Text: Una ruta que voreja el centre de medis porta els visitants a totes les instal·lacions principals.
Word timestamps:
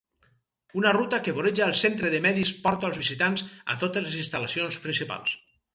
Una 0.79 0.93
ruta 0.95 1.19
que 1.27 1.35
voreja 1.39 1.67
el 1.67 1.77
centre 1.81 2.11
de 2.15 2.23
medis 2.27 2.55
porta 2.65 2.91
els 2.91 3.01
visitants 3.05 3.45
a 3.75 3.79
totes 3.87 4.09
les 4.09 4.21
instal·lacions 4.25 4.85
principals. 4.89 5.43